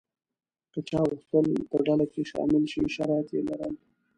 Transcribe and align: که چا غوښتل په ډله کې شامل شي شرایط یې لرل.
که 0.73 0.79
چا 0.89 0.99
غوښتل 1.09 1.45
په 1.69 1.77
ډله 1.85 2.05
کې 2.13 2.21
شامل 2.31 2.63
شي 2.71 2.81
شرایط 2.95 3.29
یې 3.35 3.41
لرل. 3.49 3.73